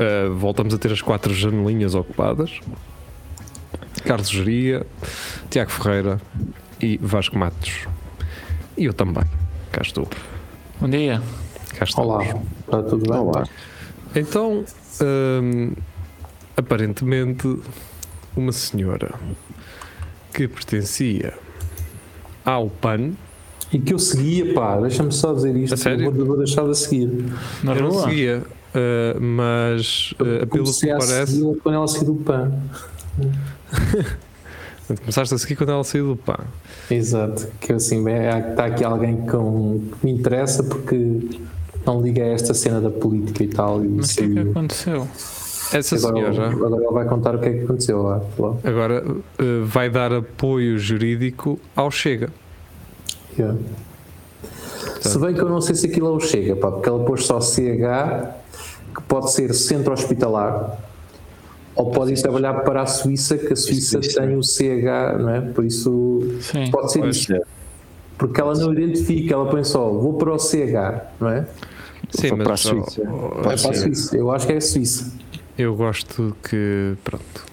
[0.00, 2.58] uh, voltamos a ter as quatro janelinhas ocupadas:
[4.04, 4.86] Carlos Geria,
[5.50, 6.20] Tiago Ferreira
[6.80, 7.86] e Vasco Matos.
[8.76, 9.24] E eu também,
[9.70, 10.08] cá estou.
[10.80, 11.22] Bom dia.
[11.76, 12.10] Cá estamos.
[12.10, 12.24] Olá,
[12.60, 13.18] está tudo bem?
[13.20, 13.44] Olá.
[14.14, 14.64] Então,
[15.02, 15.72] hum,
[16.56, 17.46] aparentemente,
[18.36, 19.14] uma senhora
[20.32, 21.34] que pertencia
[22.44, 23.12] ao PAN,
[23.72, 25.74] E que eu seguia, pá, deixa-me só dizer isto.
[25.74, 26.06] A sério?
[26.06, 27.08] Eu vou, vou deixar de seguir.
[27.62, 28.08] Na eu não rua?
[28.08, 28.42] seguia,
[28.74, 32.52] uh, mas uh, pelo que parece, quando ela saiu do PAN.
[34.96, 36.44] começaste a seguir quando ela saiu do PAN.
[36.90, 41.28] Exato, que eu assim, está aqui alguém com, que me interessa porque
[41.86, 43.84] não liga a esta cena da política e tal.
[43.84, 44.50] E Mas o que é que saiu.
[44.50, 45.08] aconteceu?
[45.72, 48.20] Essa agora, senhora agora ela vai contar o que é que aconteceu lá.
[48.38, 48.56] lá.
[48.64, 52.30] agora uh, vai dar apoio jurídico ao Chega.
[53.38, 53.56] Yeah.
[55.00, 57.24] Se bem que eu não sei se aquilo é o Chega, pá, porque ela pôs
[57.24, 58.39] só CH,
[58.94, 60.78] que pode ser centro hospitalar,
[61.74, 65.40] ou pode ir trabalhar para a Suíça, que a Suíça tem o CH, não é?
[65.40, 66.70] Por isso Sim.
[66.70, 67.32] pode ser isso.
[68.18, 71.46] Porque ela não identifica, ela põe só, vou para o CH, não é?
[72.10, 73.02] Sim, mas para a Suíça.
[73.02, 73.74] É para a ser.
[73.74, 75.12] Suíça, eu acho que é a Suíça.
[75.56, 77.50] eu gosto que pronto.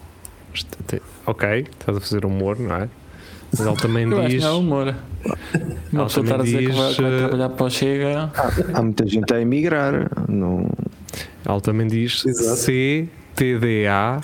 [1.26, 2.90] Ok, estás a fazer humor, não é?
[3.52, 4.44] Mas ele também Eu diz.
[4.44, 4.96] não é humor.
[5.92, 8.32] Uma pessoa estar a dizer que vai, diz, que vai eh, trabalhar para o Chega.
[8.73, 10.11] Há muita gente a emigrar.
[10.28, 10.70] Não...
[11.45, 12.61] Ela também diz Exato.
[12.61, 14.22] CTDA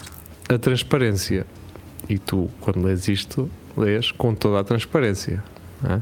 [0.49, 1.45] a transparência.
[2.09, 5.43] E tu, quando lês isto, lês com toda a transparência.
[5.85, 6.01] é?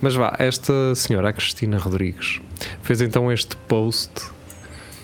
[0.00, 2.40] Mas vá, esta senhora, a Cristina Rodrigues,
[2.82, 4.12] fez então este post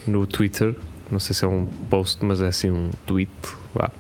[0.07, 0.75] no Twitter.
[1.11, 3.33] Não sei se é um post, mas é assim um tweet.
[3.75, 3.91] Vá.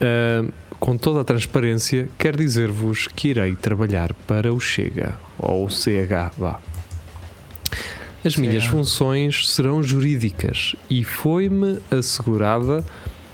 [0.00, 0.44] Ah,
[0.78, 6.32] com toda a transparência, quero dizer-vos que irei trabalhar para o Chega, ou o CH,
[6.38, 6.58] vá.
[8.24, 8.70] As minhas CH.
[8.70, 12.84] funções serão jurídicas e foi-me assegurada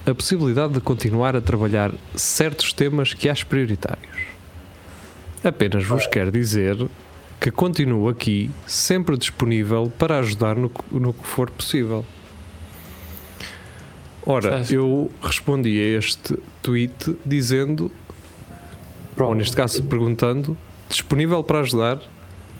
[0.07, 4.17] a possibilidade de continuar a trabalhar certos temas que acho prioritários.
[5.43, 6.77] Apenas vos quero dizer
[7.41, 12.05] que continuo aqui, sempre disponível para ajudar no, que- no que for possível.
[14.25, 17.91] Ora, eu respondi a este tweet dizendo,
[19.17, 20.57] ou neste caso perguntando,
[20.89, 22.01] disponível para ajudar,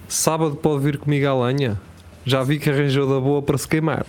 [0.09, 1.81] sábado pode vir comigo à lenha,
[2.27, 4.05] já vi que arranjou da boa para se queimar.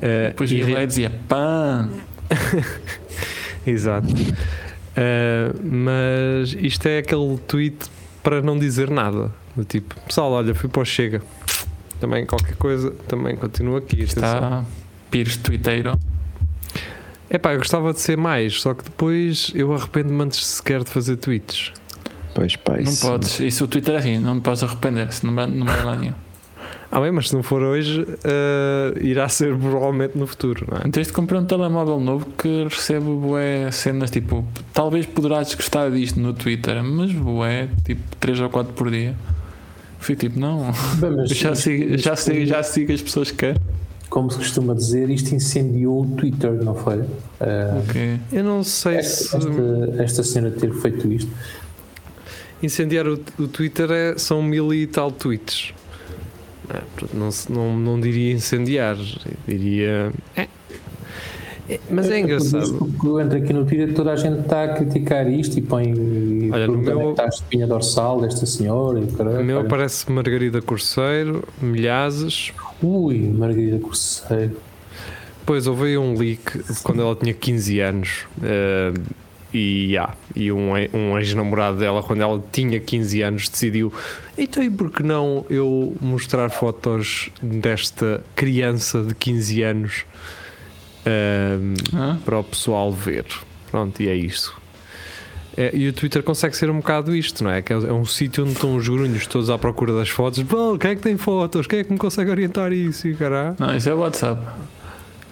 [0.00, 1.88] Eh, Depois e ia re- lá e dizia pã.
[3.66, 4.08] Exato.
[4.12, 7.76] Uh, mas isto é aquele tweet
[8.22, 9.30] para não dizer nada.
[9.56, 11.22] Do tipo, pessoal, olha, fui para o Chega.
[12.00, 13.96] Também qualquer coisa, também continuo aqui.
[14.02, 14.22] atenção.
[14.34, 14.64] Está
[15.10, 15.98] Pires Twitteiro.
[17.30, 21.16] Epá, eu gostava de ser mais, só que depois eu arrependo-me antes sequer de fazer
[21.16, 21.72] tweets.
[22.34, 23.40] Pois, pá, Não isso- podes.
[23.40, 25.12] Isso o Twitter é assim, não me podes arrepender.
[25.12, 26.14] Se não não vai lá nenhum.
[26.94, 30.90] Ah, bem, mas se não for hoje, uh, irá ser provavelmente no futuro, não é?
[30.90, 34.44] Tens de comprar um telemóvel novo que recebe bué cenas tipo.
[34.74, 39.14] Talvez poderás gostar disto no Twitter, mas bué, tipo 3 ou 4 por dia.
[40.00, 40.70] Fui tipo, não.
[40.98, 43.56] Bem, já sigo, já sigo, já sigo as pessoas que querem.
[44.10, 47.00] como se costuma dizer, isto incendiou o Twitter, não foi?
[47.40, 48.20] Ah, Ok.
[48.30, 51.30] Eu não sei esta, se esta, esta senhora ter feito isto.
[52.62, 55.72] incendiar o, o Twitter é, são mil e tal tweets.
[56.68, 56.82] Não, é?
[57.14, 58.96] Não, não, não diria incendiar,
[59.46, 60.12] diria.
[60.36, 60.46] é.
[61.68, 62.74] É, mas é engraçado.
[62.74, 65.92] Porque eu entro aqui no Twitter toda a gente está a criticar isto e põe.
[66.52, 69.66] Olha, no é meu- que está a espinha dorsal desta senhora e o meu Olha.
[69.66, 72.52] aparece Margarida Corceiro, Milhazes.
[72.82, 74.56] Ui, Margarida Corseiro.
[75.38, 78.26] Depois houve aí um leak de quando ela tinha 15 anos.
[78.42, 78.92] eh,
[79.52, 83.92] e, ah, e um, um ex-namorado dela, quando ela tinha 15 anos, decidiu:
[84.36, 90.04] então, e por que não eu mostrar fotos desta criança de 15 anos
[91.04, 91.58] eh,
[91.94, 92.18] Hã?
[92.24, 93.26] para o pessoal ver?
[93.70, 94.54] Pronto, e é isso.
[95.54, 97.60] É, e o Twitter consegue ser um bocado isto, não é?
[97.60, 100.42] Que é é um sítio onde estão os grunhos todos à procura das fotos.
[100.42, 101.66] Bom, quem é que tem fotos?
[101.66, 103.06] Quem é que me consegue orientar isso?
[103.06, 103.16] E.
[103.58, 104.40] Não, isso é WhatsApp.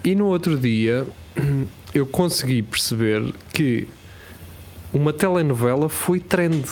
[0.03, 1.07] E no outro dia
[1.93, 3.87] eu consegui perceber que
[4.93, 6.65] uma telenovela foi trend.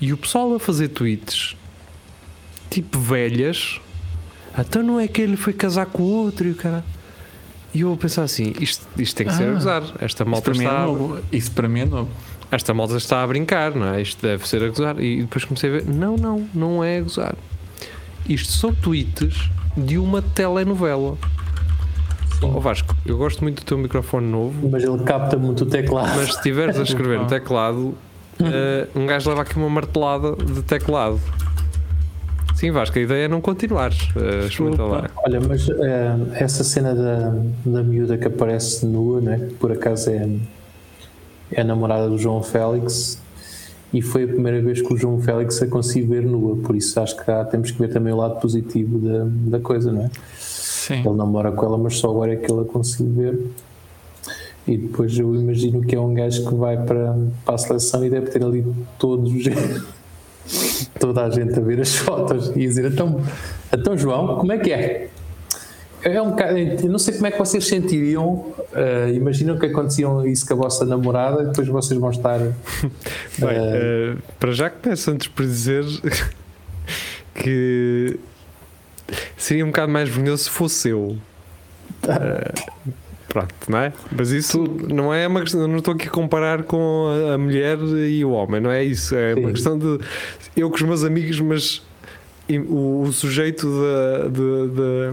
[0.00, 1.56] E o pessoal a fazer tweets
[2.70, 3.80] tipo velhas
[4.58, 6.84] Então não é que ele foi casar com o outro e o cara.
[7.72, 9.50] E eu vou pensar assim: isto, isto tem que ser Ah.
[9.50, 9.82] a gozar.
[10.00, 10.82] Esta Isso malta para, mim é está.
[10.86, 11.18] novo.
[11.32, 12.10] Isso para mim é novo.
[12.50, 14.02] Esta malta está a brincar, não é?
[14.02, 15.00] Isto deve ser a gozar.
[15.00, 17.34] E depois comecei a ver: não, não, não é a gozar.
[18.28, 21.16] Isto são tweets de uma telenovela.
[22.54, 26.16] Ó Vasco, eu gosto muito do teu microfone novo, Mas ele capta muito o teclado.
[26.16, 27.94] mas se estiveres a escrever no teclado,
[28.40, 31.20] eh, um gajo leva aqui uma martelada de teclado.
[32.54, 35.10] Sim, Vasco, a ideia é não continuares a experimentar.
[35.24, 37.34] Olha, mas eh, essa cena da,
[37.66, 39.38] da miúda que aparece nua, né?
[39.48, 40.28] que por acaso é,
[41.52, 43.20] é a namorada do João Félix,
[43.92, 46.98] e foi a primeira vez que o João Félix a consigo ver nua, por isso
[46.98, 49.24] acho que cá temos que ver também o lado positivo da,
[49.58, 50.10] da coisa, não é?
[50.84, 51.00] Sim.
[51.00, 53.40] Ele namora com ela, mas só agora é que ele a conseguiu ver.
[54.66, 58.10] E depois eu imagino que é um gajo que vai para, para a seleção e
[58.10, 58.64] deve ter ali
[58.98, 59.44] todos os
[61.00, 63.18] toda a gente a ver as fotos e dizer então,
[63.72, 65.08] então João, como é que é?
[66.02, 70.26] É um bocado, eu não sei como é que vocês sentiriam, eh, imaginam que aconteciam
[70.26, 72.38] isso com a vossa namorada, depois vocês vão estar
[73.38, 75.82] Bem, eh, eh, para já começo antes por dizer
[77.34, 78.20] que
[79.36, 81.16] seria um bocado mais vergonhoso se fosse eu.
[82.08, 82.52] Eh,
[83.28, 83.92] pronto, não é?
[84.12, 87.78] Mas isso não é uma questão, não estou aqui a comparar com a, a mulher
[88.08, 89.14] e o homem, não é isso.
[89.14, 89.52] É uma Sim.
[89.54, 89.98] questão de
[90.56, 91.82] eu com os meus amigos, mas
[92.68, 94.68] o, o sujeito da- de-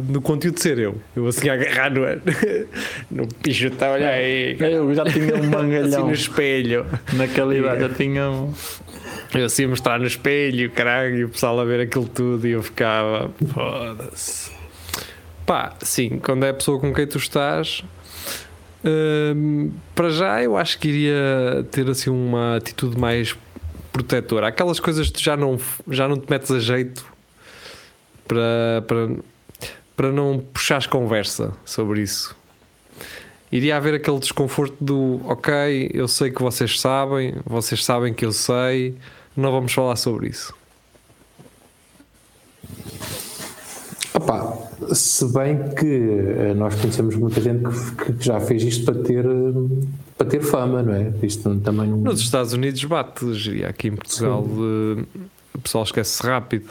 [0.06, 0.96] de- do conteúdo ser eu.
[1.16, 2.02] Eu assim a agarrar no,
[3.10, 6.86] no bicho, está a olhar aí, Eu já tinha um assim mangalhão no espelho.
[7.14, 8.54] naquela idade, já tinha um.
[9.34, 12.62] Eu assim mostrar no espelho, caralho, e o pessoal a ver aquilo tudo e eu
[12.62, 14.52] ficava, foda-se.
[15.46, 17.82] Pá, sim, quando é a pessoa com quem tu estás,
[18.84, 23.36] hum, para já eu acho que iria ter assim uma atitude mais
[23.92, 24.48] protetora.
[24.48, 25.58] Aquelas coisas que tu já não,
[25.88, 27.06] já não te metes a jeito
[28.28, 29.10] para, para,
[29.96, 32.36] para não puxares conversa sobre isso.
[33.52, 38.32] Iria haver aquele desconforto do ok, eu sei que vocês sabem, vocês sabem que eu
[38.32, 38.96] sei,
[39.36, 40.54] não vamos falar sobre isso.
[44.14, 44.58] Opá,
[44.94, 47.64] se bem que eh, nós conhecemos muita gente
[47.96, 49.26] que, que já fez isto para ter,
[50.18, 51.14] para ter fama, não é?
[51.24, 51.98] Isto também não.
[51.98, 55.06] Nos Estados Unidos bate, e aqui em Portugal eh,
[55.54, 56.70] o pessoal esquece rápido.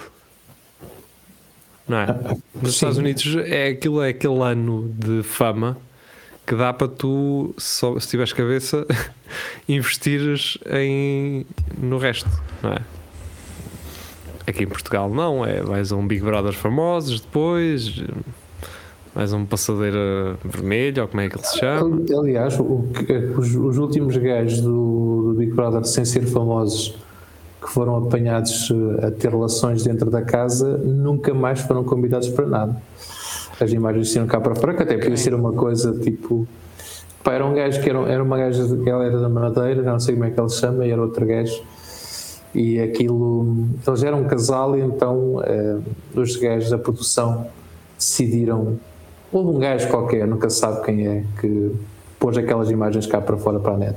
[1.88, 2.06] Não é?
[2.06, 2.68] Nos Sim.
[2.68, 5.76] Estados Unidos é aquilo, é aquele ano de fama
[6.50, 8.84] que dá para tu, só, se tiveres cabeça,
[9.68, 11.46] investires em,
[11.80, 12.28] no resto,
[12.60, 12.78] não é?
[14.48, 18.02] Aqui em Portugal não, é vais a um Big Brother famosos depois,
[19.14, 22.02] mais um passadeira vermelha, ou como é que ele se chama.
[22.18, 26.96] Aliás, que- os, os últimos gajos do, do Big Brother, sem ser famosos,
[27.62, 32.46] que foram apanhados eh, a ter relações dentro da casa, nunca mais foram convidados para
[32.46, 32.82] nada.
[33.60, 36.46] As imagens tinham cá para fora, que até podia ser uma coisa tipo.
[37.22, 40.14] Pá, era um gajo que era, era uma gaja, ela era da Madeira, não sei
[40.14, 41.62] como é que ele chama, e era outro gajo.
[42.54, 43.66] E aquilo.
[43.86, 45.78] Eles eram um casal, e então eh,
[46.14, 47.46] os gajos da produção
[47.98, 48.78] decidiram
[49.32, 51.72] Houve um gajo qualquer, nunca sabe quem é, que
[52.18, 53.96] pôs aquelas imagens cá para fora para a net.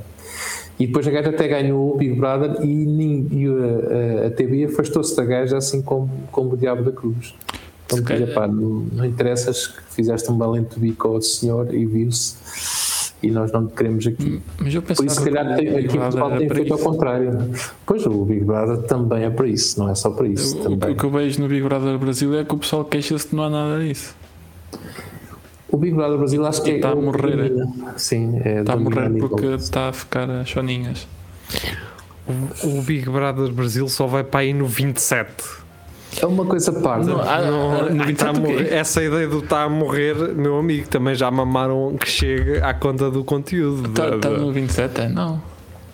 [0.78, 4.64] E depois a gaja até ganhou o Big Brother e, e a, a, a TV
[4.64, 7.34] afastou-se da gaja assim como, como o Diabo da Cruz.
[7.98, 11.72] Então, Se dizer, calhar- pá, não, não interessas que fizeste um valente bico ao senhor
[11.74, 12.34] e viu-se
[13.22, 14.42] e nós não te queremos aqui.
[14.58, 16.46] Mas eu Por isso, se calhar, tem, que o aqui Big em Brother Portugal tem
[16.48, 17.30] para feito ao contrário.
[17.30, 17.58] é?
[17.86, 20.58] Pois o Big Brother também é para isso, não é só para isso.
[20.58, 20.92] O, também.
[20.94, 23.44] o que eu vejo no Big Brother Brasil é que o pessoal queixa-se que não
[23.44, 24.14] há nada disso.
[25.68, 26.76] O Big Brother Brasil acho que E é.
[26.76, 27.94] está a é morrer, que domina.
[27.96, 31.08] Sim, é Está a morrer porque está a ficar a choninhas.
[32.62, 35.32] O, o Big Brother Brasil só vai para aí no 27.
[36.20, 37.10] É uma coisa parda.
[37.12, 38.52] Não, ah, Não, ah, no ah, tá a 27 o quê?
[38.52, 38.72] morrer.
[38.74, 43.10] Essa ideia do está a morrer, meu amigo, também já mamaram que chega à conta
[43.10, 43.88] do conteúdo.
[43.88, 45.00] Está da- Tá, no 27?
[45.00, 45.40] É, não.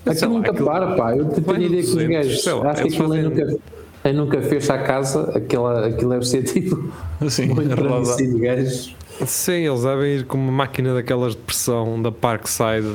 [0.07, 1.17] Aquilo nunca aquilo- para, pá.
[1.17, 2.33] Eu tenho a ideia que os 200, gajos.
[2.39, 3.57] Acho que eles aquilo fazem- nunca,
[4.05, 5.31] nem nunca fecha a casa.
[5.37, 6.93] Aquela, aquilo deve ser tipo.
[7.21, 8.97] Assim, Muito assim de gajos.
[9.27, 12.95] Sim, eles devem ir com uma máquina daquelas de pressão da Parkside,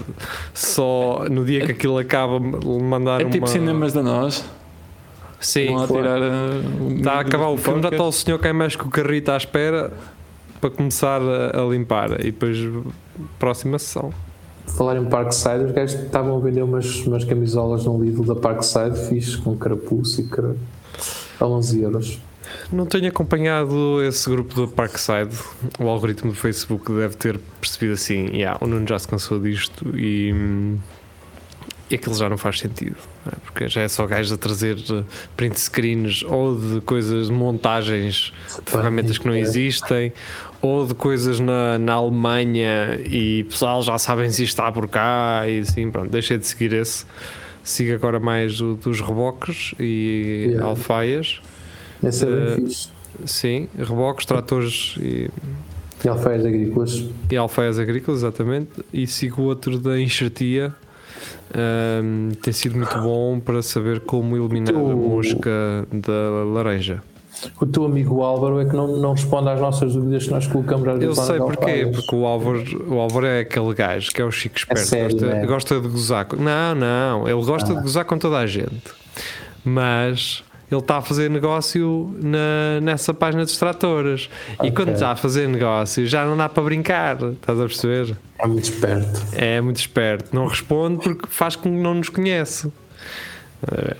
[0.54, 3.48] só no dia que aquilo acaba, mandar É tipo uma.
[3.48, 4.44] cinemas da nós.
[5.40, 6.22] Sim, tirar.
[6.22, 8.92] uh, está a acabar o filme, já está o senhor que é mais com o
[8.92, 9.92] carrito à espera
[10.60, 12.20] para começar a, a limpar.
[12.20, 12.58] E depois,
[13.38, 14.12] próxima sessão.
[14.78, 18.98] Falar em Parkside, os gajos estavam a vender umas, umas camisolas no Lidl da Parkside,
[19.08, 20.56] fixe, com carapuço e cara,
[21.40, 22.20] a 11 euros.
[22.72, 25.36] Não tenho acompanhado esse grupo do Parkside.
[25.80, 29.96] O algoritmo do Facebook deve ter percebido assim: yeah, o Nuno já se cansou disto
[29.98, 30.78] e, hum,
[31.90, 32.98] E aquilo já não faz sentido?
[33.44, 35.04] Porque já é só gajos a trazer eh,
[35.36, 38.34] print screens ou de coisas, de montagens
[38.66, 39.40] de ferramentas que não é.
[39.40, 40.12] existem,
[40.62, 45.44] ou de coisas na, na Alemanha e pessoal já sabem se isto está por cá
[45.48, 47.06] e assim, pronto, deixei de seguir esse.
[47.64, 50.66] Sigo agora mais o dos reboques e Yeah.
[50.68, 51.42] alfaias.
[52.04, 52.90] Esse é bem fixe.
[53.26, 55.30] Sim, reboques, tratores e,
[56.04, 57.06] E alfaias agrícolas.
[57.32, 58.70] e alfaias agrícolas, exatamente.
[58.94, 60.76] E sigo outro da enxertia.
[61.54, 67.02] Ahm, tem sido muito bom para saber como eliminar a mosca da laranja.
[67.60, 70.88] O teu amigo Álvaro é que não, não responde às nossas dúvidas que nós colocamos
[70.88, 74.32] às Eu sei porquê, porque o Álvaro, o Álvaro é aquele gajo que é o
[74.32, 75.46] Chico Esperto, sério, gosta, né?
[75.46, 76.26] gosta de gozar.
[76.26, 77.76] com- Não, não, ele gosta Ah.
[77.76, 78.82] de gozar com toda a gente,
[79.66, 84.30] mas ele está a fazer negócio na, nessa página dos tratoras.
[84.64, 88.18] E quando está a fazer negócio já não dá para brincar, estás a perceber?
[88.40, 89.26] É muito esperto.
[89.34, 92.72] É muito esperto, não responde porque faz com que não nos conhece.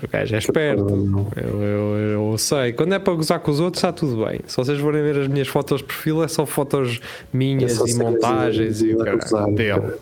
[0.02, 1.96] O gajo é esperto, eu, eu,
[2.30, 2.72] eu sei.
[2.72, 4.40] Quando é para gozar com os outros, está tudo bem.
[4.46, 7.00] Se vocês forem ver as minhas fotos de perfil, é só fotos
[7.32, 9.92] minhas É e montagens e o caralho dele.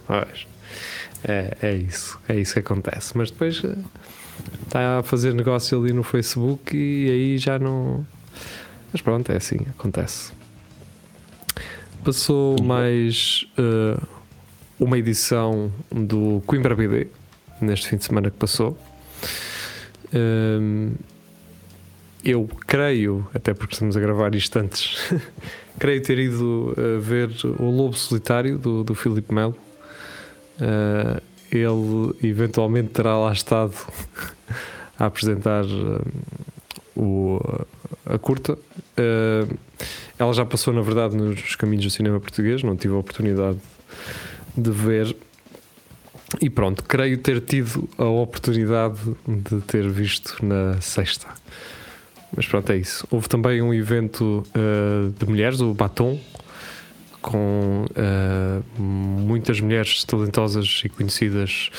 [1.27, 3.17] É, é isso, é isso que acontece.
[3.17, 3.63] Mas depois
[4.63, 8.07] está a fazer negócio ali no Facebook e aí já não.
[8.93, 10.33] Mas pronto, é assim, acontece.
[12.05, 13.99] Passou mais eh,
[14.79, 17.09] uma edição do Coimbra BD
[17.61, 18.79] neste fim de semana que passou.
[20.13, 20.93] Hum,
[22.25, 24.97] eu creio, até porque estamos a gravar isto antes,
[25.79, 29.57] creio ter ido uh, ver o Lobo Solitário do, do Filipe Melo.
[30.57, 31.21] Uh,
[31.59, 33.75] ele eventualmente terá lá estado
[34.99, 36.07] a apresentar uh,
[36.97, 37.41] o,
[38.07, 38.55] a curta.
[38.55, 39.57] Uh,
[40.19, 43.59] ela já passou, na verdade, nos caminhos do cinema português, não tive a oportunidade
[44.57, 45.17] de ver.
[46.41, 51.29] E pronto, creio ter tido a oportunidade de ter visto na sexta.
[52.37, 53.07] Mas pronto, é isso.
[53.11, 56.19] Houve também um evento uh, de mulheres, o Batom,
[57.25, 61.71] com uh, muitas mulheres talentosas e conhecidas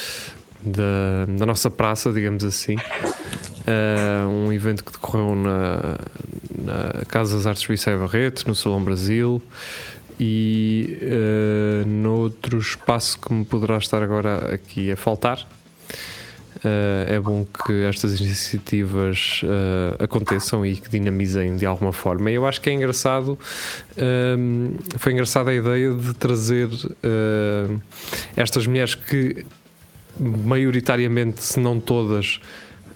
[0.59, 2.75] da, da nossa praça, digamos assim.
[2.75, 5.99] Uh, um evento que decorreu na,
[6.57, 9.39] na Casa das Artes Vicente Barreto, no Salão Brasil
[10.19, 15.47] e uh, noutro espaço que me poderá estar agora aqui a faltar.
[16.65, 22.31] Uh, é bom que estas iniciativas uh, aconteçam e que dinamizem de alguma forma.
[22.31, 23.37] Eu acho que é engraçado,
[24.35, 26.69] um, foi engraçada a ideia de trazer
[28.35, 29.45] estas mulheres que,
[30.19, 32.39] maioritariamente, se não todas,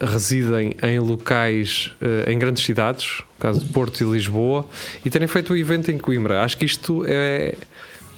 [0.01, 1.91] residem em locais,
[2.25, 4.67] em grandes cidades, no caso de Porto e Lisboa,
[5.05, 6.41] e terem feito o evento em Coimbra.
[6.41, 7.53] Acho que isto é,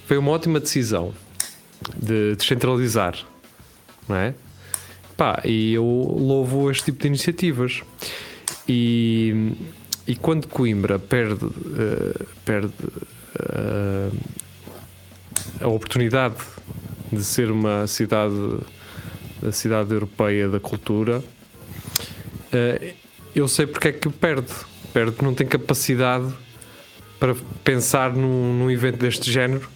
[0.07, 1.13] foi uma ótima decisão
[1.97, 3.17] de descentralizar,
[4.07, 4.33] não é?
[5.21, 7.83] Pá, e eu louvo este tipo de iniciativas.
[8.67, 9.53] E,
[10.07, 12.73] e quando Coimbra perde, uh, perde
[13.37, 14.17] uh,
[15.59, 16.37] a oportunidade
[17.13, 18.33] de ser uma cidade,
[19.47, 22.93] a cidade europeia da cultura, uh,
[23.35, 24.51] eu sei porque é que perde.
[24.91, 26.33] Perde porque não tem capacidade
[27.19, 29.69] para pensar num, num evento deste género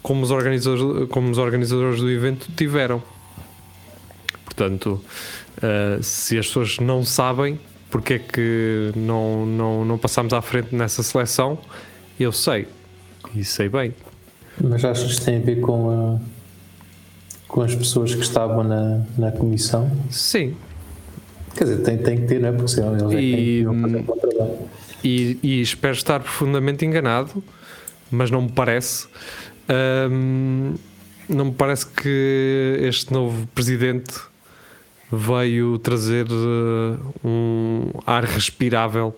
[0.00, 3.15] como os, organizadores, como os organizadores do evento tiveram.
[4.56, 5.04] Portanto,
[5.58, 7.60] uh, se as pessoas não sabem
[7.90, 11.58] porque é que não, não, não passamos à frente nessa seleção,
[12.18, 12.66] eu sei.
[13.34, 13.94] E sei bem.
[14.60, 16.18] Mas achas que isto tem a ver com, a,
[17.46, 19.90] com as pessoas que estavam na, na comissão?
[20.10, 20.56] Sim.
[21.54, 22.52] Quer dizer, tem, tem que ter, não é?
[22.52, 24.58] Porque senão eles é E- que iam fazer trabalho.
[25.04, 27.42] E, e espero estar profundamente enganado,
[28.10, 29.06] mas não me parece.
[29.68, 30.74] Ahm,
[31.28, 34.14] não me parece que este novo presidente
[35.10, 39.16] veio trazer eh, um ar respirável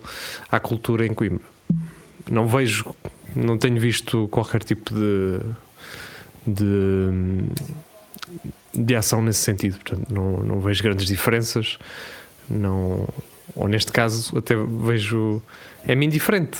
[0.51, 1.45] à cultura em Coimbra.
[2.29, 2.93] Não vejo,
[3.35, 5.39] não tenho visto qualquer tipo de,
[6.45, 7.43] de,
[8.73, 9.79] de ação nesse sentido.
[9.79, 11.79] Portanto, não, não vejo grandes diferenças.
[12.49, 13.07] Não,
[13.55, 15.41] ou neste caso, até vejo.
[15.87, 16.59] É-me indiferente.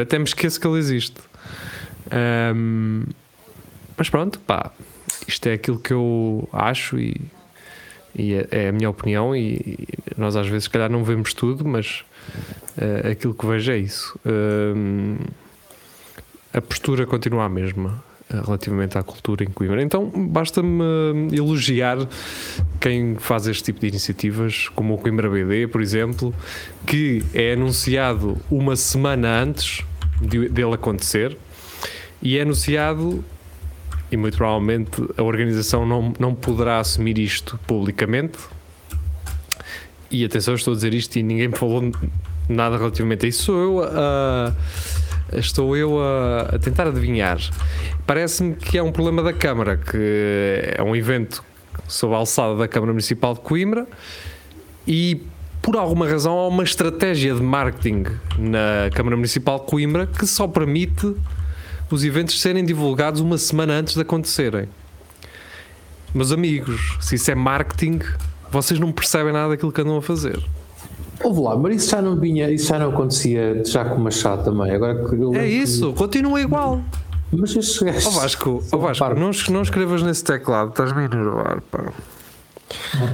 [0.00, 1.20] Até me esqueço que ele existe.
[2.10, 3.04] Ahm,
[3.96, 4.70] mas pronto, pá,
[5.26, 7.20] isto é aquilo que eu acho e,
[8.18, 9.34] e é, é a minha opinião.
[9.34, 9.78] E,
[10.16, 12.04] nós às vezes, se calhar, não vemos tudo, mas
[12.76, 14.18] eh, aquilo que vejo é isso.
[14.26, 15.16] Ahm,
[16.52, 19.82] a postura continua a mesma eh, relativamente à cultura em Coimbra.
[19.82, 20.82] Então basta-me
[21.32, 21.98] eh, elogiar
[22.80, 26.34] quem faz este tipo de iniciativas, como o Coimbra BD, por exemplo,
[26.86, 29.84] que é anunciado uma semana antes
[30.20, 31.36] de- dele acontecer
[32.20, 33.24] e é anunciado
[34.10, 38.38] e muito provavelmente a organização não, não poderá assumir isto publicamente.
[40.10, 41.92] E atenção, estou a dizer isto e ninguém falou
[42.48, 43.44] nada relativamente a isso.
[43.44, 44.54] Sou eu a.
[45.30, 47.38] Estou eu a, a tentar adivinhar.
[48.06, 51.44] Parece-me que é um problema da Câmara, que é um evento
[51.86, 53.86] sob a alçada da Câmara Municipal de Coimbra
[54.86, 55.20] e
[55.60, 58.04] por alguma razão há uma estratégia de marketing
[58.38, 61.14] na Câmara Municipal de Coimbra que só permite
[61.90, 64.68] os eventos serem divulgados uma semana antes de acontecerem.
[66.14, 68.00] Meus amigos, se isso é marketing,
[68.50, 70.38] vocês não percebem nada daquilo que andam a fazer.
[71.22, 74.44] Houve lá, mas isso já não vinha, isso já não acontecia já com o Machado
[74.44, 74.70] também.
[74.72, 76.80] Agora que É que- isso, continua igual.
[77.32, 78.06] Mas estes gajos.
[78.06, 81.92] Ó Vasco, ó Vasco não, não escrevas nesse teclado, estás-me a enervar, pá.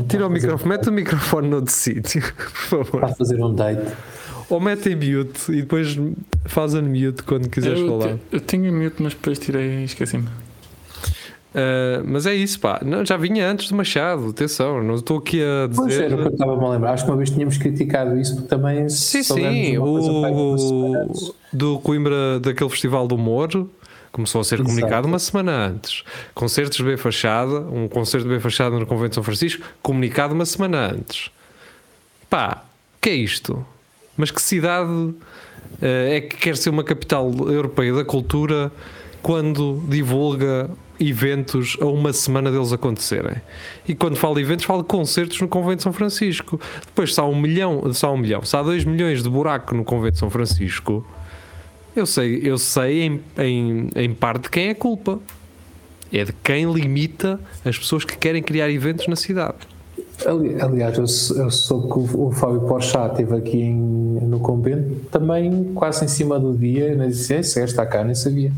[0.09, 3.00] Tira o microfone, mete o microfone noutro sítio, por favor.
[3.00, 3.93] Para fazer um date.
[4.54, 5.99] Ou mete em mute e depois
[6.44, 8.18] faz unmute quando quiseres eu, falar.
[8.30, 10.28] eu tinha mute, mas depois tirei e esqueci-me.
[10.28, 12.80] Uh, mas é isso, pá.
[12.84, 16.04] Não, já vinha antes do Machado, atenção, não estou aqui a Pois dizer.
[16.04, 16.92] era o que eu estava a lembrar.
[16.92, 18.88] Acho que uma vez tínhamos criticado isso porque também.
[18.88, 21.08] Sim, sim, o
[21.52, 23.49] do Coimbra, daquele festival do humor,
[24.12, 24.68] começou a ser Exato.
[24.68, 26.04] comunicado uma semana antes.
[26.32, 30.32] Concertos de B Fachada, um concerto de B Fachada no Convento de São Francisco, comunicado
[30.32, 31.32] uma semana antes.
[32.30, 32.62] Pá,
[32.96, 33.66] o que é isto?
[34.16, 35.14] Mas que cidade
[35.83, 38.71] eh, é que quer ser uma capital europeia da cultura
[39.23, 43.37] quando divulga eventos a uma semana deles acontecerem?
[43.87, 46.61] E quando falo de eventos, falo de concertos no Convento de São Francisco.
[46.87, 49.75] Depois, se há um milhão, se há um milhão, se há dois milhões de buraco
[49.75, 51.06] no Convento de São Francisco,
[51.97, 55.21] eu sei, eu sei em, em, em parte quem é a culpa.
[56.12, 59.56] É de quem limita as pessoas que querem criar eventos na cidade.
[60.26, 64.94] Ali- Aliás, eu, eu soube que o, o Fábio Porchat esteve aqui em- no convento
[65.11, 68.52] também quase em cima do dia, né, disse: Esse gajo está cá, nem sabia.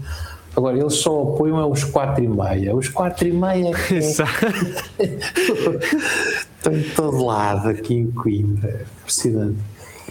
[0.55, 2.75] Agora, eles só apoiam é os 4 e meia.
[2.75, 4.27] Os 4 e meia é estão
[6.73, 8.69] em todo lado aqui em Coimbra.
[8.71, 9.59] É Impressionante.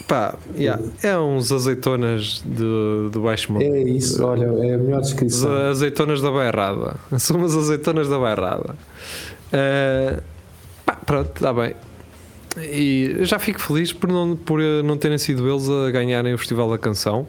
[0.07, 3.63] Pá, yeah, é uns azeitonas do, do Baixo Mundo.
[3.63, 5.51] É isso, olha, é a melhor descrição.
[5.51, 6.95] azeitonas da bairrada.
[7.17, 8.75] São umas azeitonas da bairrada.
[9.51, 10.21] Uh,
[10.85, 11.75] pá, pronto, está bem.
[12.57, 16.37] E já fico feliz por não, por eh, não terem sido eles a ganharem o
[16.37, 17.27] Festival da Canção.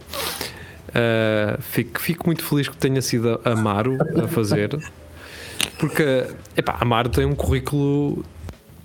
[0.88, 4.78] Uh, fico, fico muito feliz que tenha sido a Amaro a fazer.
[5.78, 8.24] Porque epá, a Amaro tem um currículo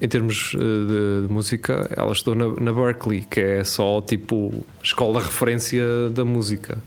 [0.01, 1.87] em termos eh, de, de música.
[1.95, 6.79] Ela estudou na, na Berkeley, que é só tipo escola de referência da música.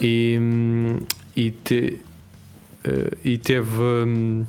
[0.00, 0.98] E, hum,
[1.36, 2.00] e, te-
[2.84, 4.46] eh, e teve hum,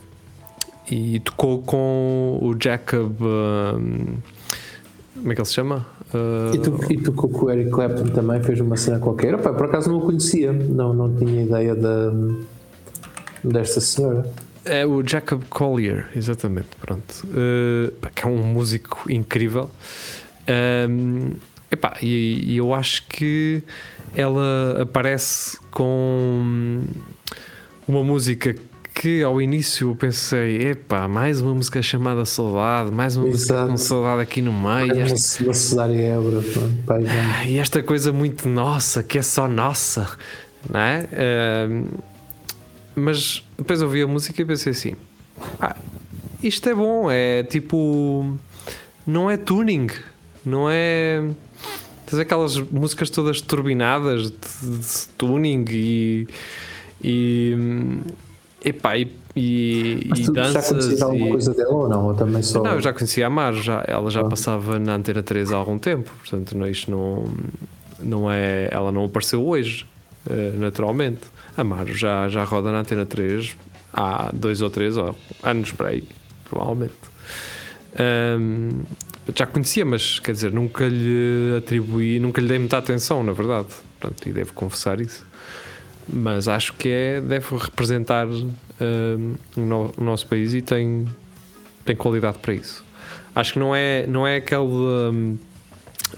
[0.91, 4.17] e tocou com o Jacob hum,
[5.15, 5.85] como é que ele se chama?
[6.13, 9.35] Uh, E tu, e tu com o Eric Clapton também fez uma cena qualquer.
[9.35, 12.11] Opa, por acaso não o conhecia, não, não tinha ideia da,
[13.43, 14.29] desta senhora.
[14.65, 17.23] É o Jacob Collier, exatamente, pronto.
[17.25, 19.69] Uh, que é um músico incrível.
[20.89, 21.33] Um,
[21.71, 23.63] epá, e, e eu acho que
[24.15, 26.83] ela aparece com
[27.87, 28.55] uma música
[29.01, 33.69] que ao início eu pensei, epá, mais uma música chamada Saudade, mais uma música Exato.
[33.71, 34.93] com saudade aqui no meio.
[34.93, 36.41] Uma, esta- uma cesárea Ebra.
[36.85, 37.47] pai, vamos.
[37.47, 40.07] e esta coisa muito nossa, que é só nossa,
[40.69, 41.09] não é?
[41.13, 41.85] Ahm,
[42.95, 44.93] mas depois ouvi a música e pensei assim:
[45.59, 45.75] ah,
[46.43, 48.37] isto é bom, é tipo.
[49.07, 49.87] Não é tuning,
[50.45, 51.23] não é.
[52.05, 56.27] Tens aquelas músicas todas turbinadas de, de tuning e.
[57.03, 57.57] e
[58.63, 60.67] epá, e, e, Mas e tu já danças.
[60.69, 62.05] conhecias alguma e- coisa dela ou não?
[62.07, 62.61] Ou também só.
[62.63, 64.25] não, eu já conhecia a Mar, já, ela já Ah.
[64.29, 67.25] passava na Antena 3 há algum tempo, portanto não, isto não,
[67.99, 69.85] não é, ela não apareceu hoje,
[70.29, 71.21] eh, naturalmente.
[71.57, 73.55] A Mar já, já roda na Antena 3
[73.93, 76.03] há dois ou três ó, anos para aí,
[76.49, 76.93] provavelmente.
[79.27, 83.33] Eu já conhecia, mas quer dizer, nunca lhe atribuí, nunca lhe dei muita atenção, na
[83.33, 83.67] verdade,
[83.99, 85.25] portanto, e devo confessar isso.
[86.07, 91.05] Mas acho que é, deve representar ahm, o, no- o nosso país e tem,
[91.85, 92.83] tem qualidade para isso.
[93.35, 94.61] Acho que não é, não é aquele.
[94.63, 95.37] hum,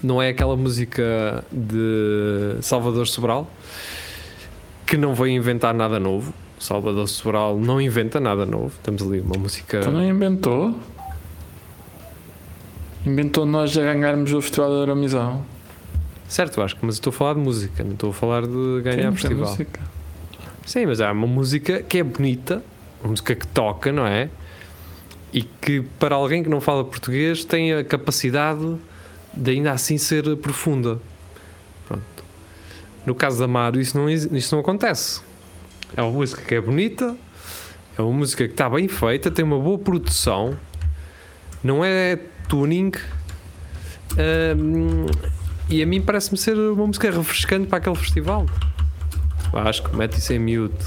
[0.02, 3.48] Não é aquela música de Salvador Sobral
[4.86, 6.34] que não veio inventar nada novo.
[6.58, 8.72] Salvador Sobral não inventa nada novo.
[8.82, 9.80] Temos ali uma música.
[9.80, 10.74] Também inventou.
[13.06, 15.44] Inventou nós a ganharmos o Festival da Eurovisão.
[16.28, 18.80] Certo, acho que, mas eu estou a falar de música, não estou a falar de
[18.82, 19.48] ganhar tem festival.
[19.50, 19.80] música.
[20.66, 22.62] Sim, mas há uma música que é bonita,
[23.02, 24.30] uma música que toca, não é?
[25.32, 28.76] E que para alguém que não fala português tem a capacidade
[29.32, 30.98] de ainda assim ser profunda.
[31.86, 32.02] Pronto.
[33.04, 35.20] No caso da Amaro, isso não, isso não acontece.
[35.96, 37.14] É uma música que é bonita,
[37.98, 40.56] É uma música que está bem feita, tem uma boa produção,
[41.62, 42.92] não é tuning.
[44.56, 45.06] hum,
[45.68, 48.46] e a mim parece-me ser uma música refrescante para aquele festival.
[49.52, 50.84] Acho que mete isso em mute.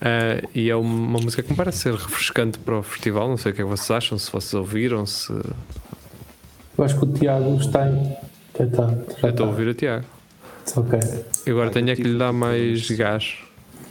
[0.00, 3.28] Ah, e é uma música que me parece ser refrescante para o festival.
[3.28, 5.32] Não sei o que é que vocês acham, se vocês ouviram, se.
[5.32, 8.16] Eu acho que o Tiago está em.
[8.58, 8.82] Já está.
[8.82, 10.04] Eu Já estou a ouvir a Tiago.
[10.76, 10.98] Ok.
[11.46, 13.34] E agora tenho é que lhe dar mais gás,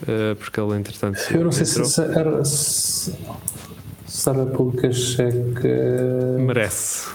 [0.06, 1.18] ah, porque ele entretanto.
[1.30, 3.14] Eu não sei se, se, era- se,
[4.06, 5.68] se a República Checa
[6.38, 7.08] Merece.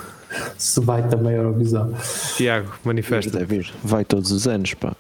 [0.58, 1.92] Se vai também à Eurovisão.
[2.38, 3.38] Tiago, manifesta.
[3.40, 3.74] Deve ir.
[3.84, 4.94] Vai todos os anos, pá.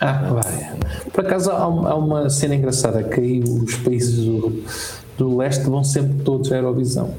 [0.00, 0.76] Ah, vai.
[1.12, 4.62] Por acaso há, um- há uma cena engraçada que aí os países do,
[5.16, 7.14] do leste vão sempre todos à Eurovisão.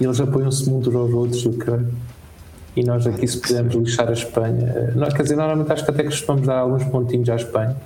[0.00, 1.70] E eles apoiam-se muito uns aos outros do que.
[2.76, 4.66] E nós aqui, se pudermos lixar a Espanha.
[4.74, 7.76] eh, Não, quer dizer, normalmente acho que até costumamos dar alguns pontinhos à Espanha.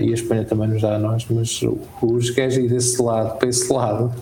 [0.00, 1.60] E a Espanha também nos dá a nós, mas
[2.02, 4.12] os gajos aí desse lado, para esse lado,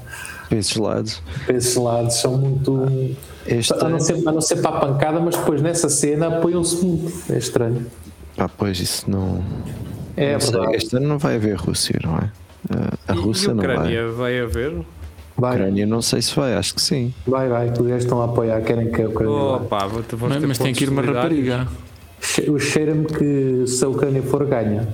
[0.48, 1.22] Para esses lados.
[1.46, 3.16] para esses lados são muito.
[3.46, 6.84] Este, A não, ser, a não ser para a pancada, mas depois nessa cena apoiam-se
[6.84, 7.12] muito.
[7.32, 7.86] É estranho.
[8.36, 9.42] pá, pois isso não.
[10.16, 10.76] É não sei, verdade.
[10.76, 12.30] este ano não vai haver Rússia, não é?
[12.70, 13.74] Ah, A E- Rússia e não vai.
[13.76, 14.72] Ucrânia vai haver?
[14.76, 17.14] A Vai, Ucrânia não sei se vai, acho que sim.
[17.26, 17.70] vai, vai.
[17.70, 19.56] Os gajos estão a apoiar, querem que a Ucrânia vá.
[19.56, 21.66] Opa, vou vamos Mas, mas tem que ir uma rapariga.
[22.48, 24.86] O cheira-me que se a Ucrânia for ganha.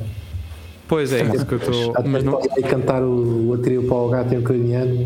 [0.86, 1.94] Pois é, isso que eu estou.
[2.04, 5.04] Mas não- ir cantar o, o atrio para o gato em ucraniano.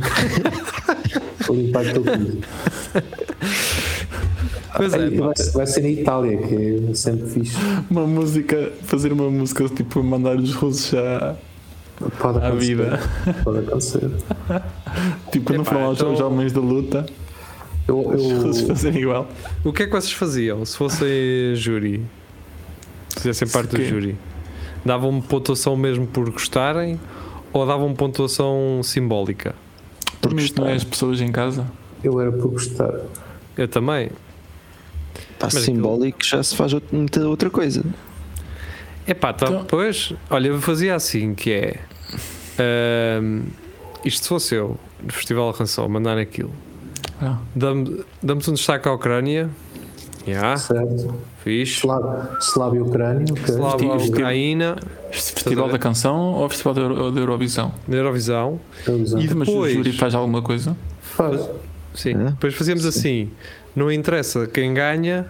[1.46, 3.29] Vou limpar o teu cu.
[4.80, 7.56] Pois é, vai, vai ser na Itália, que é sempre fixe.
[7.90, 11.36] Uma música, fazer uma música tipo mandar os russos à,
[12.18, 12.66] Pode à acontecer.
[12.76, 13.00] vida.
[13.44, 14.10] Pode acontecer.
[15.30, 17.06] Tipo, Epá, lá os então- os homens da luta,
[17.86, 19.28] Eu, os russos eu, fazerem igual.
[19.64, 21.08] O que é que vocês faziam se fossem
[21.54, 22.02] júri?
[23.10, 24.16] Se fizessem parte do júri?
[24.84, 26.98] Davam pontuação mesmo por gostarem
[27.52, 29.54] ou davam pontuação simbólica?
[30.20, 31.66] Porque isto não é as pessoas em casa.
[32.02, 32.92] eu era por gostar.
[33.56, 34.10] Eu também.
[35.40, 37.82] Pá, Mas simbólico já se faz outra, muita outra coisa.
[39.08, 41.80] Epá, tá, Então- pois, olha, eu fazia assim, que é
[44.04, 46.52] isto se fosse eu, no Festival da Canção, mandar aquilo,
[47.22, 49.50] Ah, damos, damos um destaque à Ucrânia,
[50.26, 51.14] já, Certo?
[51.44, 53.26] fixe, Slávia Slávia e Ucrânia.
[53.30, 53.44] ok.
[53.54, 54.76] Slava Vestido- Ucraína,
[55.10, 57.72] este Festival da Canção ou Festival da, Euro- da Eurovisão?
[57.88, 59.20] na Eurovisão, Eurovisão.
[59.20, 60.76] E, mas o Depois- júri faz alguma coisa?
[61.02, 61.46] Faz.
[61.94, 62.30] sim, É?
[62.30, 63.30] depois fazíamos assim,
[63.74, 65.26] não interessa quem ganha,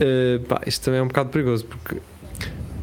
[0.00, 1.96] eh, pá, isto também é um bocado perigoso, porque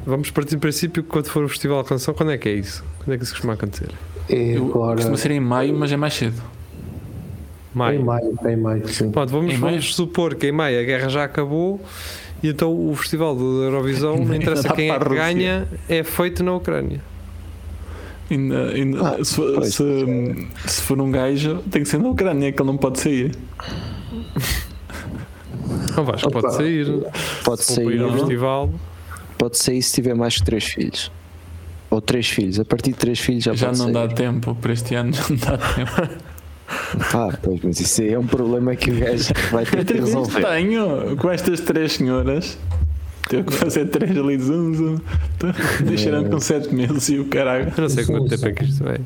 [0.06, 2.54] vamos partir do princípio que quando for o Festival da Canção, quando é que é
[2.54, 2.84] isso?
[3.00, 3.92] Quando é que isso costuma acontecer?
[4.30, 4.96] É agora.
[4.96, 6.42] costuma ser em maio, mas é mais cedo.
[7.74, 8.00] Maio.
[8.00, 9.12] Em maio, em maio, sim.
[9.12, 9.74] Pronto, vamos, Em maio?
[9.74, 11.82] vamos supor que em maio a guerra já acabou
[12.42, 16.44] e então o festival da Eurovisão, não interessa dá quem é que ganha, é feito
[16.44, 17.02] na Ucrânia.
[18.30, 19.76] Ainda- ainda- Ah, se, for- pois.
[19.76, 23.32] se- se for um gajo, tem que ser na Ucrânia, que ele não pode sair.
[25.96, 26.42] Não Vasco, Opa.
[26.42, 26.88] pode sair.
[27.44, 28.70] Pode Se sair, ao festival.
[29.38, 31.12] pode sair se tiver mais que três filhos.
[31.90, 32.60] Ou três filhos.
[32.60, 33.94] A partir de três filhos já, Já pode não sair.
[33.94, 36.26] dá tempo, para este ano já não dá tempo.
[37.14, 40.44] Ah, pois, mas isso aí é um problema que o gajo vai ter que resolver.
[40.44, 42.58] Tenho, com estas três senhoras,
[43.38, 44.98] teve que fazer três ali, zoom, zoom.
[45.86, 47.72] Deixaram com sete meses e o caralho.
[47.76, 49.00] Eu não sei quanto tempo é que isto vai.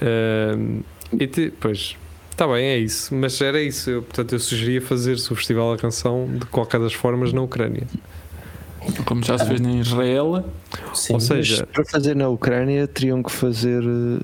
[0.00, 0.80] Ahm,
[1.18, 1.96] e te- pois,
[2.30, 3.14] está bem, é isso.
[3.14, 3.90] Mas era isso.
[3.90, 7.82] Eu, portanto, eu sugeria fazer-se o Festival da Canção de qualquer das formas na Ucrânia.
[9.04, 10.44] Como já se fez em Israel,
[10.94, 11.14] Sim.
[11.14, 14.20] Ou seja, para fazer na Ucrânia teriam que fazer eh,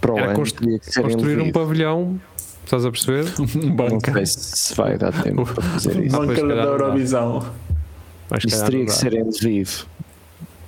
[0.00, 0.34] para o ano.
[0.34, 0.66] constru-
[1.02, 2.18] construir um pavilhão,
[2.64, 3.26] estás a perceber?
[3.38, 4.10] um Não banco.
[4.12, 6.16] sei se vai dar tempo para fazer isso.
[6.18, 6.72] Banca calhar da não.
[6.72, 7.46] Eurovisão.
[8.30, 9.84] Mas Isso teria não que ser em Lviv,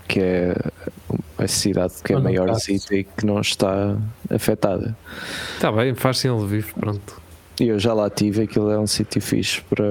[0.09, 0.55] que é
[1.39, 2.95] a cidade que é Onde maior está?
[2.95, 3.97] e que não está
[4.31, 4.97] afetada.
[5.55, 7.21] Está bem, faz-se em Lviv, pronto.
[7.61, 9.85] E eu já lá tive, aquilo é um sítio fixe para,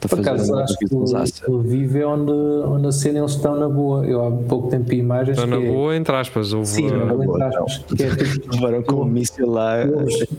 [0.00, 0.76] para Por fazer acaso, uma acho
[1.38, 4.04] que o Vive é onde, onde a cena eles estão na boa.
[4.04, 5.38] Eu há pouco tempo vi imagens.
[5.38, 6.52] Está na que é- boa, entre aspas.
[6.52, 8.50] Houve, Sim, uh, não, entre aspas, que é tipo.
[8.52, 9.76] Levaram com um míssil lá.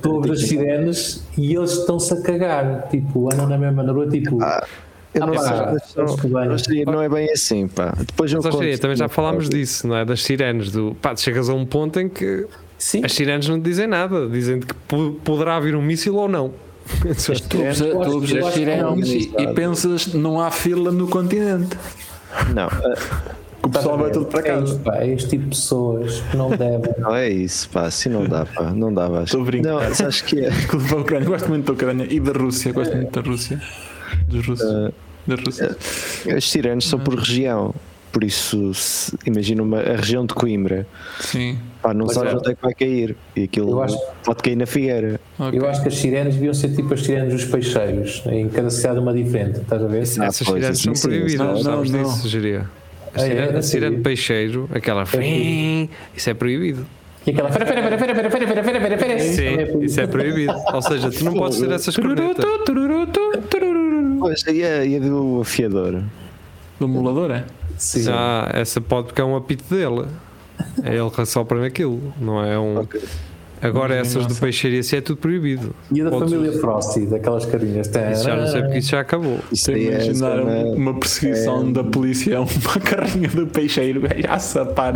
[0.02, 2.90] Tu ouves as sirenes e eles estão-se a cagar.
[2.90, 4.10] Tipo, andam na mesma na rua.
[4.10, 4.68] Tipo, Ah,
[5.14, 5.76] Eu não Ah, não,
[6.54, 7.94] acho não não é bem assim, pá.
[7.98, 10.06] Depois eu conto- também já falámos disso, não é?
[10.06, 10.72] Das sirenes.
[10.72, 12.46] Do, pá, chegas a um ponto em que
[12.78, 14.28] sim, as sirenes não te dizem nada.
[14.30, 16.54] Dizem que po- poderá vir um míssil ou não.
[17.50, 18.96] Tu ouves, Eu tu acho- ouves as acho que não.
[18.96, 21.76] sirenes e, e pensas não há fila no continente.
[22.54, 24.66] Não, Que o pessoal vai tudo para É casa.
[24.66, 26.94] isto, pá, é este tipo de pessoas que não devem.
[27.00, 27.84] não é isso, pá.
[27.86, 28.72] Assim não dá, pá.
[28.72, 29.24] Não dá.
[29.24, 29.90] Estou a brincar.
[29.90, 30.50] Não, sabes que é.
[31.26, 32.72] Gosto muito da Ucrânia e da Rússia.
[32.72, 33.60] Gosto muito da Rússia.
[34.28, 34.66] Dos russos.
[34.72, 34.92] Ah,
[35.28, 35.78] Da Rússia.
[36.36, 37.74] As sirenes são por região.
[38.12, 40.88] Por isso, se- imagina uma, a região de Coimbra,
[41.20, 41.60] Sim.
[41.80, 42.38] pá, não Mas sabes é.
[42.38, 43.16] onde é que vai cair.
[43.36, 45.22] E aquilo Eu acho- pode cair na Figueira.
[45.38, 45.60] ok.
[45.60, 48.98] Eu acho que as sirenes deviam ser tipo as sirenes dos peixeiros, em cada cidade
[48.98, 50.00] uma diferente, estás a ver?
[50.00, 52.28] Ah, Essas pois, sirenes são assim sim, proibidas, não, sabes não, disso, não.
[52.30, 52.60] Geria?
[52.62, 52.68] A Ah,
[53.14, 53.20] é?
[53.30, 55.04] sirene, Não a sirene peixeiro, aquela.
[56.16, 56.88] Isso é proibido.
[57.28, 57.52] E aquela.
[57.52, 59.20] Fera, fera, fera, fera, fera, fera, fera, fera, fera, fera.
[59.20, 60.54] Sim, isso é proibido.
[60.74, 62.44] Ou seja, tu não podes ter essas cornetas.
[64.20, 66.04] Pois, e a, e a do afiador?
[66.80, 67.46] Do emulador, é?
[67.78, 68.04] Sim.
[68.04, 70.08] Já, essa pode porque é um apito dele.
[70.84, 72.80] É ele que sopra naquilo, não é um.
[72.80, 73.02] Ok.
[73.62, 75.76] Agora Não, essas não do peixeiro e assim é tudo proibido.
[75.92, 77.88] E a da Podes- família Frosty, daquelas carinhas.
[77.88, 79.40] Isso já não sei porque isso já acabou.
[79.68, 84.40] Aí é imaginar zona- uma perseguição da polícia a uma carrinha do peixeiro, gajo a
[84.40, 84.94] sapar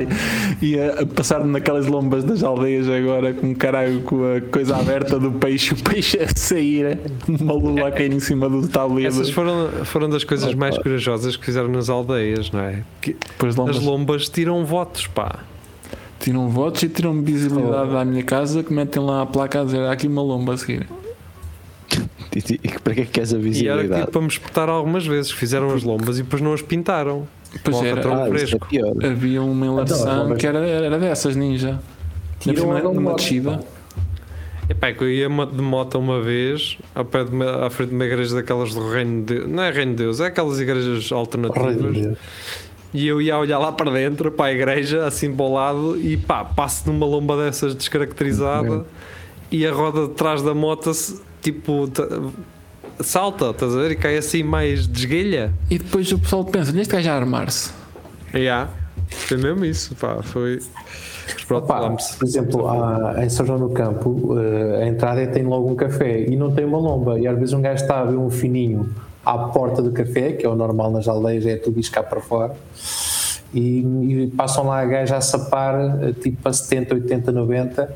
[0.62, 5.20] e a, a passar naquelas lombas das aldeias agora com caralho com a coisa aberta
[5.20, 9.10] do peixe, o peixe a sair, uma lula a cair em cima do tabuleiro.
[9.10, 12.84] Essas foram, foram das coisas mais corajosas que fizeram nas aldeias, não é?
[13.02, 13.16] Que
[13.70, 15.40] as lombas tiram votos, pá.
[16.24, 19.80] Tiram votos e tiram visibilidade à minha casa que metem lá a placa a dizer
[19.82, 20.88] há aqui uma lomba a seguir.
[22.36, 24.00] E, para que é que queres a E era visibilidade?
[24.02, 25.30] tipo para me espetar algumas vezes.
[25.30, 27.28] Fizeram as lombas e depois não as pintaram.
[27.64, 28.68] Pois era, Ah, isso é fresco.
[28.68, 28.94] pior.
[29.06, 31.80] havia uma eleição mas- que era, era dessas ninja.
[32.40, 33.16] Tiram Tiram a numa lomba.
[33.16, 33.60] descida.
[34.68, 37.90] Epá, é que eu ia de moto uma vez ao pé de uma, à frente
[37.90, 39.48] de uma igreja daquelas do Reino de Deus.
[39.52, 42.18] Não é Reino de Deus, é aquelas igrejas alternativas.
[42.94, 46.16] E eu ia olhar lá para dentro, para a igreja, assim para o lado, e
[46.16, 48.86] pá, passo numa lomba dessas descaracterizada
[49.52, 50.92] e a roda de trás da moto,
[51.42, 52.08] tipo, ta-
[53.04, 53.92] salta, estás a ver?
[53.92, 55.52] E cai assim mais desguelha.
[55.72, 57.72] E depois o pessoal pensa, olha este gajo a armar-se.
[58.34, 58.70] Yeah.
[59.10, 60.60] Foi mesmo isso, pá, foi.
[61.48, 65.44] Pronto, Opa, por exemplo, há- em São João do Campo, eh, a entrada é- tem
[65.44, 67.20] logo um café e não tem uma lomba.
[67.20, 68.90] E às vezes um gajo está a ver um fininho
[69.26, 72.54] à porta do café, que é o normal nas aldeias, é tudo iscar para fora.
[73.54, 77.94] E, e passam lá a gaja a sapar, eh, tipo a 70, 80, 90.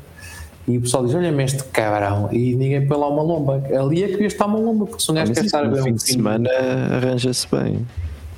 [0.68, 2.28] E o pessoal diz: Olha-me este cabrão.
[2.30, 3.62] E ninguém põe lá uma lomba.
[3.78, 5.68] Ali é que devia estar uma lomba, porque se um Ah, gajo quer estar a
[5.68, 6.48] no ver fim de semana
[6.96, 7.86] arranja-se bem.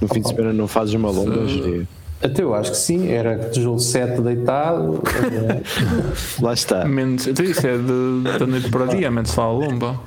[0.00, 1.46] No fim de semana não fazes uma longa.
[1.46, 1.82] Gê.
[2.22, 5.02] Até eu acho que sim, era tijolo 7 deitado.
[5.06, 5.60] eh,
[6.40, 6.84] Lá está.
[6.86, 10.00] Menos, então isso é de, da noite para o dia, menos lá a lomba.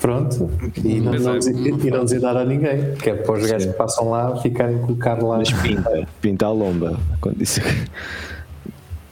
[0.00, 0.50] Pronto,
[0.82, 1.38] e não, não é-
[1.86, 4.78] e não dizer nada a ninguém, que é para os gajos que passam lá ficarem
[4.78, 5.38] com o carro lá.
[5.38, 6.98] Mas pinta, pinta a lomba.
[7.20, 7.60] Quando disse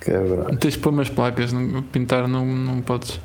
[0.01, 0.57] Cabrão.
[0.57, 3.20] Tens de pôr umas placas, não- pintar não, não podes.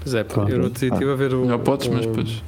[0.00, 0.50] Pois é, Pronto.
[0.50, 1.44] eu não estive a ver o.
[1.44, 2.42] Não podes, mas podes.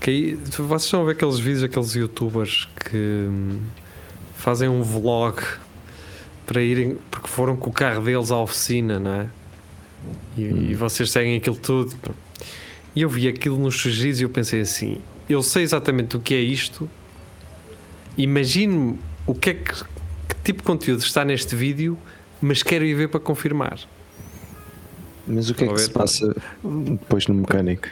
[0.00, 2.96] Que aí, vocês estão a ver aqueles vídeos, aqueles youtubers que
[3.28, 3.58] hum,
[4.34, 5.36] fazem um vlog
[6.46, 9.26] para irem, porque foram com o carro deles à oficina, não é?
[10.36, 11.96] E, e vocês seguem aquilo tudo.
[12.94, 16.34] E eu vi aquilo nos sugeridos e eu pensei assim: eu sei exatamente o que
[16.34, 16.90] é isto,
[18.16, 21.96] imagino o que é que, que tipo de conteúdo está neste vídeo,
[22.40, 23.78] mas quero ir ver para confirmar.
[25.26, 26.34] Mas o que é que se passa
[26.64, 27.88] depois no mecânico?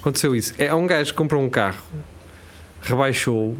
[0.00, 0.54] Aconteceu isso.
[0.58, 1.82] É um gajo que comprou um carro,
[2.82, 3.56] rebaixou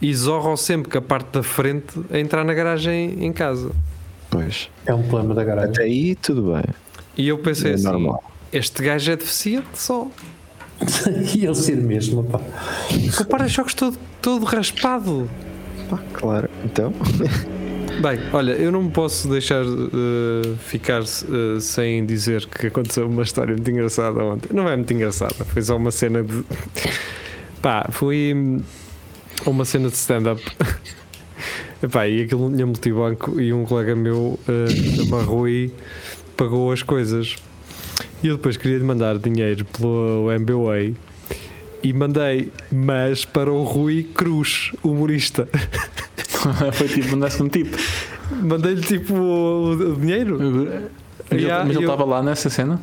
[0.00, 3.72] e zorra sempre que a parte da frente a entrar na garagem em casa.
[4.32, 4.70] Pois.
[4.86, 5.70] É um problema da garagem.
[5.70, 6.64] Até aí tudo bem.
[7.16, 8.24] E eu pensei É assim: normal.
[8.52, 10.08] este gajo é deficiente só.
[11.36, 12.40] e ele ser mesmo, pá.
[13.20, 15.30] O para-choques todo, todo raspado.
[15.90, 16.48] Pá, claro.
[16.64, 16.92] Então,
[18.00, 23.22] Bem, olha, eu não me posso deixar eh, ficar eh, sem dizer que aconteceu uma
[23.22, 24.48] história muito engraçada ontem.
[24.52, 26.42] Não é muito engraçada, foi só uma cena de.
[27.60, 30.42] Pá, a uma cena de stand-up.
[31.82, 35.72] Epá, e aquilo tinha multibanco e um colega meu, uh, Rui,
[36.36, 37.36] pagou as coisas.
[38.22, 40.94] E eu depois queria mandar dinheiro pelo MBWay
[41.82, 45.48] e mandei, mas para o Rui Cruz, humorista.
[46.72, 47.76] Foi tipo, mandaste um tipo.
[48.42, 50.38] Mandei-lhe tipo o, o dinheiro.
[50.38, 50.46] Mas
[51.40, 52.80] ele- mas ele eu- estava lá nessa cena?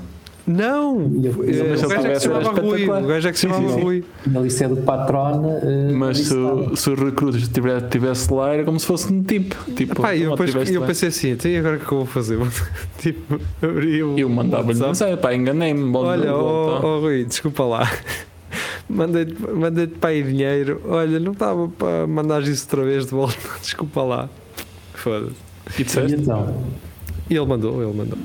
[0.52, 1.12] Não!
[1.46, 2.90] Eh, se o gajo é que se chamava Rui.
[2.90, 3.82] O gajo é que se Sim, chamava sim, sim.
[3.84, 4.04] Rui.
[4.26, 5.60] Na lista é do patrona.
[5.62, 6.76] eh, Mas se, o- nada.
[6.76, 9.56] se o recrutas estivesse tivesse lá, era como se fosse um tipo.
[9.74, 10.54] tipo e eu, depois,
[10.88, 12.40] pensei assim, então e agora o que eu vou fazer?
[12.98, 14.18] tipo, abri o.
[14.18, 15.96] Eu mandava-lhe mensagem, pá, enganei-me.
[15.96, 17.92] Olha, oh, oh, Rui, desculpa lá.
[18.90, 20.82] Mandei-te mandei para aí dinheiro.
[20.88, 23.38] Olha, não estava para mandar isso outra vez de volta.
[23.62, 24.30] Desculpa lá.
[24.96, 25.36] Foda-se.
[25.78, 26.18] E E disseste?
[27.30, 28.18] E ele mandou, ele mandou.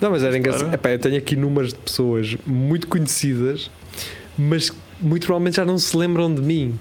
[0.00, 0.72] Não, mas era engraçado.
[0.72, 3.70] Epá, eu tenho aqui números de pessoas muito conhecidas,
[4.38, 6.78] mas muito provavelmente já não se lembram de mim.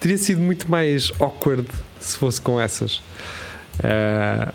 [0.00, 1.66] Teria sido muito mais awkward
[2.00, 3.02] se fosse com essas.
[3.82, 4.52] Ah,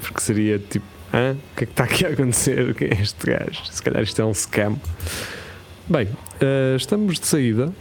[0.00, 1.32] porque seria tipo, Hã?
[1.32, 2.74] o que é que está aqui a acontecer?
[2.74, 3.64] Quem é este gajo?
[3.70, 4.76] Se calhar isto é um scam.
[5.88, 6.08] Bem,
[6.40, 7.72] ah, estamos de saída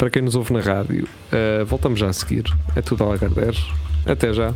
[0.00, 2.44] para quem nos ouve na rádio, uh, voltamos já a seguir.
[2.74, 3.58] É tudo a Lagardère.
[4.06, 4.54] Até já.